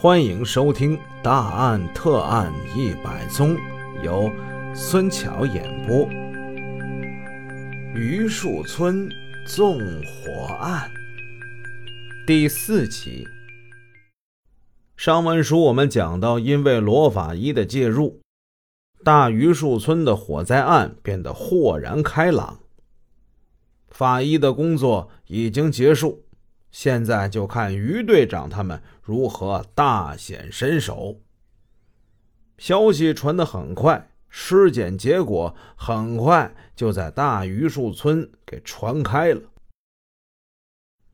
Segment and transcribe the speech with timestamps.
[0.00, 3.56] 欢迎收听《大案特案一百宗》，
[4.04, 4.30] 由
[4.72, 6.08] 孙桥演播。
[7.96, 9.10] 榆树村
[9.44, 10.88] 纵火案
[12.28, 13.26] 第四集。
[14.96, 18.20] 上文书我们讲到，因为罗法医的介入，
[19.02, 22.60] 大榆树村的火灾案变得豁然开朗。
[23.88, 26.27] 法医的工作已经结束。
[26.70, 31.20] 现在就看于队长他们如何大显身手。
[32.58, 39.42] 消息传得很快，尸检结果很快就在大榆树村给传开了。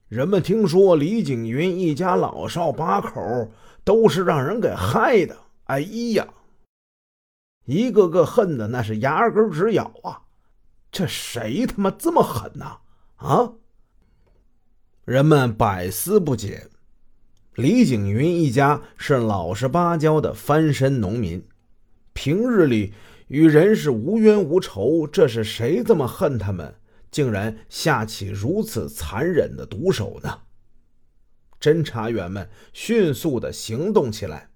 [0.08, 3.50] 人们听说李景云一家老少八口
[3.84, 5.80] 都是让人给害的，哎
[6.14, 6.28] 呀，
[7.64, 10.22] 一个个恨的那是牙根直咬啊！
[10.92, 12.78] 这谁他妈这么狠呐？
[13.16, 13.52] 啊！
[15.04, 16.68] 人们百思不解。
[17.56, 21.46] 李景云一家是老实巴交的翻身农民，
[22.14, 22.94] 平日里
[23.28, 26.74] 与人是无冤无仇，这是谁这么恨他们，
[27.10, 30.40] 竟然下起如此残忍的毒手呢？
[31.60, 34.48] 侦查员们迅速的行动起来，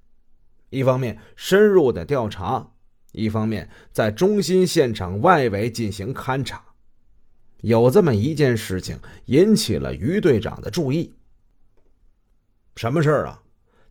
[0.71, 2.73] 一方面深入的调查，
[3.13, 6.68] 一方面在中心现场外围进行勘查。
[7.63, 11.15] 有这么一件事情引起了于队长的注意。
[12.77, 13.43] 什么事儿啊？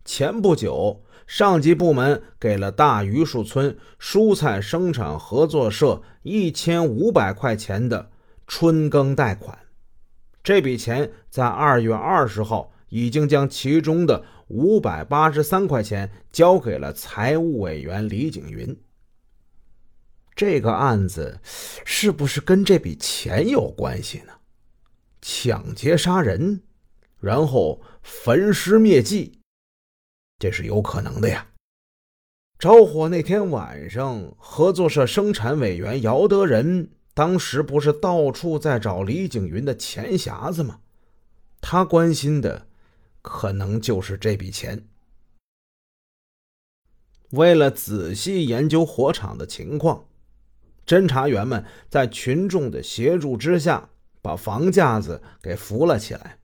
[0.06, 8.10] 前不久，上级部门给了大榆树村蔬菜生产合作社一千五百块钱的
[8.48, 9.58] 春耕贷款。
[10.42, 18.74] 这笔钱在二月二十号已经将其中的五百八十三块钱交给了财务委员李景云。
[20.38, 21.42] 这个案子
[21.84, 24.34] 是不是跟这笔钱有关系呢？
[25.20, 26.62] 抢劫杀人，
[27.20, 29.40] 然后焚尸灭迹，
[30.38, 31.48] 这是有可能的呀。
[32.60, 40.82] 着火那天晚上，合作社生产委员姚德仁当时不是到处在找李景云的钱匣子吗？
[41.60, 42.68] 他关心的
[43.24, 44.88] 可能就是这笔钱。
[47.32, 50.07] 为了仔细研究火场的情况。
[50.88, 53.90] 侦查员们在群众的协助之下，
[54.22, 56.40] 把房架子给扶了起来。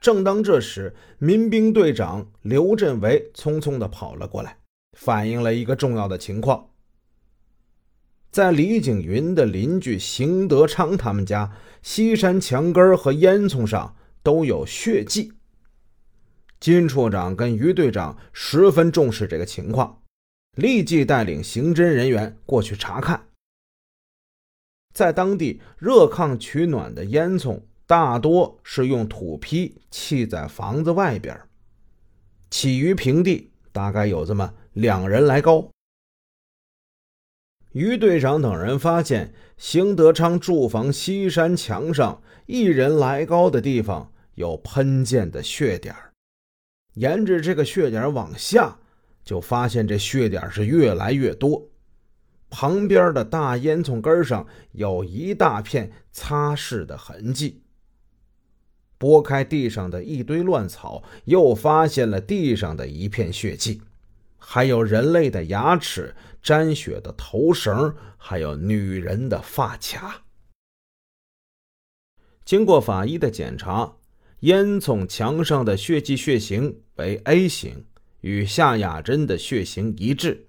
[0.00, 4.58] 正当这时，民兵队长刘振维匆匆的跑了过来，
[4.98, 6.70] 反映了一个重要的情况：
[8.32, 15.32] 在李景云的邻居邢德昌他们家西山墙根和烟囱上都有血迹。
[16.58, 20.02] 金处长跟于队长十分重视这个情况。
[20.56, 23.26] 立即带领刑侦人员过去查看。
[24.92, 31.40] 在当地热炕取暖的烟囱大多是用土坯砌在房子外边，
[32.50, 35.70] 起于平地，大概有这么两人来高。
[37.72, 45.94] 于队长等人发现，邢德昌住房西山墙上一人来高的地方有喷溅的血点
[46.94, 48.79] 沿着这个血点往下。
[49.24, 51.68] 就发现这血点是越来越多，
[52.48, 57.62] 旁边的大烟囱根上有一大片擦拭的痕迹。
[58.98, 63.80] 拨开地上的一堆乱草，又发现了地上的一片血迹，
[64.36, 70.24] 还有人类的牙齿、沾血的头绳，还有女人的发卡。
[72.44, 73.96] 经过法医的检查，
[74.40, 77.86] 烟囱墙上的血迹血型为 A 型。
[78.20, 80.46] 与夏雅珍的血型一致，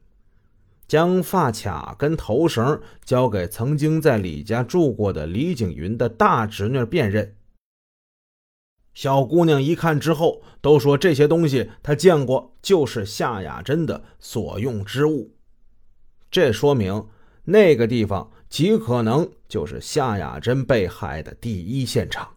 [0.88, 7.36] 将发卡跟头绳交给曾经在李家住过的李景云的大侄女辨认。
[8.94, 15.34] 小姑娘一看之后，都说这些东西她见过，就是夏雅珍的所用之物。
[16.30, 17.08] 这说明
[17.46, 22.36] 那个地方极可能就是夏雅珍被害的第一现场。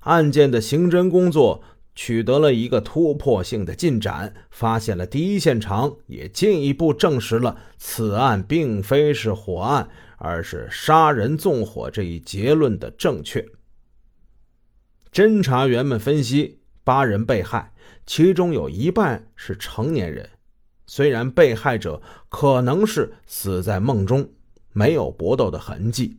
[0.00, 1.60] 案件的刑侦工作。
[2.00, 13.44] 取得了一个突破性的进展，发现了第一现场，也进一步证实了此案并非是火案，而是杀人纵火这一结论的正确。
[15.12, 17.72] 侦查员们分析，八人被害，
[18.06, 20.30] 其中有一半是成年人。
[20.86, 24.30] 虽然被害者可能是死在梦中，
[24.72, 26.16] 没有搏斗的痕迹，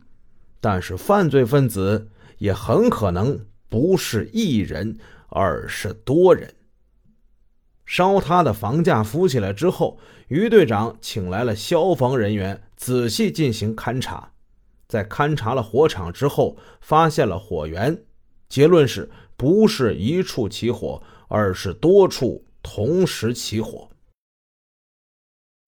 [0.60, 4.98] 但是犯罪分子也很可能不是一人。
[5.30, 6.54] 二十多人。
[7.86, 9.98] 烧他的房架扶起来之后，
[10.28, 14.32] 于队长请来了消防人员，仔细进行勘查。
[14.86, 18.04] 在勘察了火场之后，发现了火源，
[18.48, 23.88] 结论是不是一处起火，而是多处同时起火。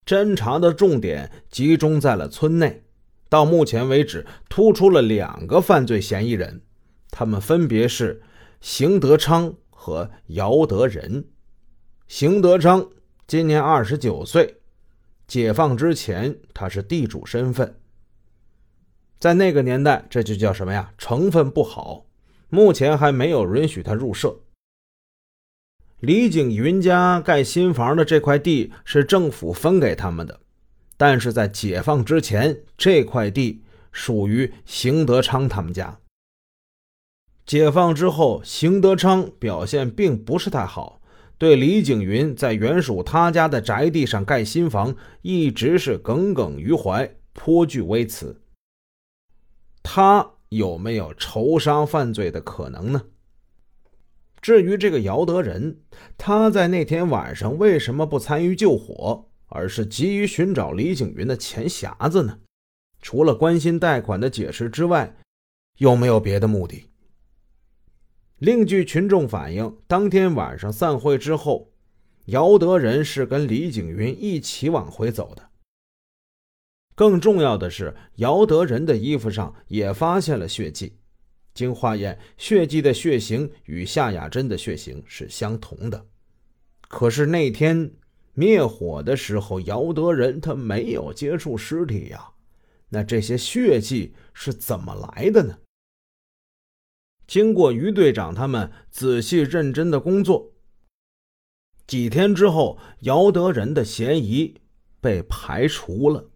[0.04, 2.82] 侦查的重点集中在了村内，
[3.28, 6.60] 到目前为止，突出了两个犯罪嫌疑人，
[7.10, 8.20] 他们分别是
[8.62, 11.24] 邢德昌和姚德仁。
[12.06, 12.88] 邢德昌
[13.26, 14.58] 今年二十九岁，
[15.26, 17.80] 解放之前他是地主身份，
[19.18, 20.94] 在那个年代，这就叫什么呀？
[20.96, 22.06] 成分不好，
[22.50, 24.38] 目前还没有允许他入社。
[25.98, 30.38] 李景云家盖新房的这块地是政府分给他们的，
[30.96, 35.98] 但是在解放之前，这块地属于邢德昌他们家。
[37.44, 41.00] 解放之后，邢德昌表现并不是太好，
[41.36, 48.40] 对李景云在原属他家的宅地上盖新房一直是耿耿于怀，颇具微词。
[49.82, 53.02] 他有没有仇杀犯罪的可能呢？
[54.40, 55.78] 至于这个姚德仁，
[56.16, 62.38] 他在那天晚上为什么不参与救火，而是急于寻找李景云的钱匣子呢？
[63.00, 65.16] 除了关心贷款的解释之外，
[65.78, 66.91] 有没有别的目的？
[68.42, 71.70] 另据群众反映，当天晚上散会之后，
[72.24, 75.50] 姚德仁是跟李景云一起往回走的。
[76.96, 80.96] 更重要的是，姚德仁的衣服上也发现了血迹。
[81.54, 86.04] 经化验，血迹的血型与夏雅珍的血型是相同的。
[86.88, 87.92] 可是那天
[88.34, 92.30] 灭火的时候，姚德仁他没有接触尸体呀，
[92.88, 95.56] 那这些血迹是怎么来的呢？
[97.32, 100.52] 经过于队长他们仔细认真的工作，
[101.86, 104.60] 几天之后，姚德仁的嫌疑
[105.00, 106.28] 被排除了。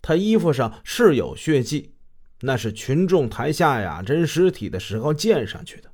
[0.00, 1.92] 他衣服上是有血迹。
[2.40, 5.90] 那是群众抬夏雅珍尸体的时候溅上去的。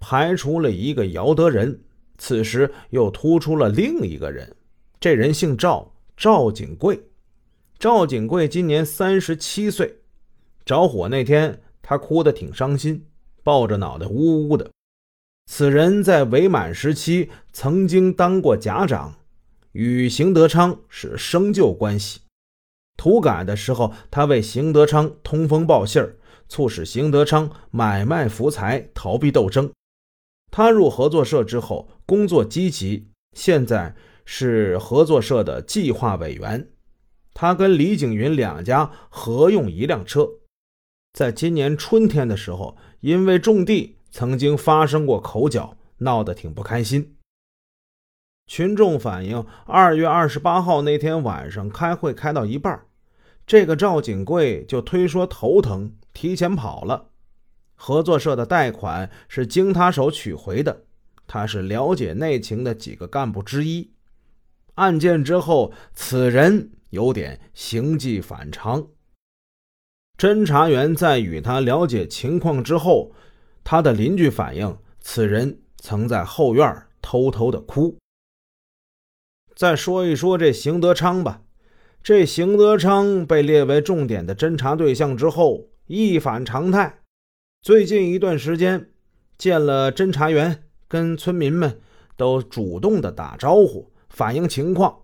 [0.00, 1.80] 排除了一个姚德仁，
[2.16, 4.56] 此时又突出了另一个人。
[4.98, 7.00] 这人姓赵，赵景贵。
[7.78, 10.00] 赵景贵今年三十七岁。
[10.64, 13.06] 着火那天，他哭得挺伤心，
[13.42, 14.70] 抱着脑袋呜呜的。
[15.46, 19.14] 此人在伪满时期曾经当过甲长，
[19.72, 22.20] 与邢德昌是生旧关系。
[22.98, 29.72] 土改的时候，他为邢德昌通风报信儿，促使邢德昌买卖福财，逃避斗争。
[30.50, 33.96] 他入合作社之后，工作积极，现在
[34.26, 36.68] 是合作社的计划委员。
[37.32, 40.28] 他跟李景云两家合用一辆车。
[41.18, 47.16] 在今年春天的时候，因为种地曾经发生过口角，闹得挺不开心。
[48.46, 52.80] 群众反映，二月二十八号那天晚上开会开到一半。
[53.44, 57.08] 这个赵景贵就推说头疼，提前跑了。
[57.74, 60.84] 合作社的贷款是经他手取回的，
[61.26, 63.90] 他是了解内情的几个干部之一。
[64.76, 68.86] 案件之后，此人有点行迹反常。
[70.18, 73.12] 侦查员在与他了解情况之后，
[73.62, 77.96] 他的邻居反映，此人曾在后院偷偷的哭。
[79.54, 81.42] 再说一说这邢德昌吧。
[82.02, 86.98] 这邢德昌被列为重点的侦查对象之后，一反常态。
[87.62, 88.90] 最近一段时间，
[89.36, 91.80] 见了侦查员，跟村民们
[92.16, 95.02] 都主动的打招呼，反映情况，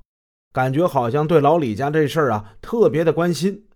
[0.52, 3.66] 感觉好像对老李家这事儿啊特别的关心。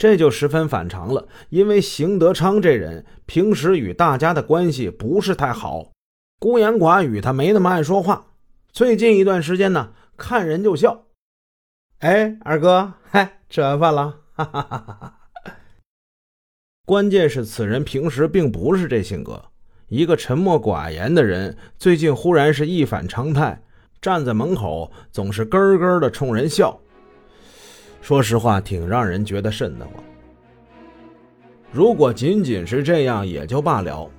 [0.00, 5.90] 这就十分反常了，因为邢德昌这人平时与大家的关系不是太好，
[6.38, 8.28] 孤言寡语，他没那么爱说话。
[8.72, 11.04] 最近一段时间呢，看人就笑。
[11.98, 14.20] 哎，二哥，嗨，吃完饭了。
[14.32, 15.16] 哈哈哈哈哈。
[16.86, 19.50] 关键是此人平时并不是这性格，
[19.88, 23.62] 一个沉默寡言的人，最近忽然是一反常态，
[24.00, 26.80] 站在门口总是咯咯的冲人笑。
[28.00, 29.94] 说实话，挺让人觉得瘆得慌。
[31.72, 34.10] 如果仅仅是这样也就罢了，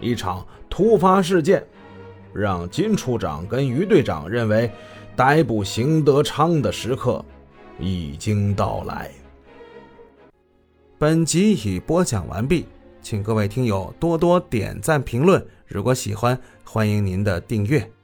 [0.00, 1.64] 一场突发事件，
[2.32, 4.70] 让金处长跟于队长认为。
[5.16, 7.24] 逮捕邢德昌的时刻
[7.80, 9.10] 已经到来。
[10.98, 12.66] 本集已播讲完毕，
[13.00, 15.42] 请各位听友多多点赞评论。
[15.66, 17.95] 如果喜欢，欢迎您的订阅。